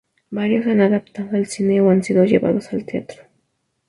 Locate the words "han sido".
1.91-2.25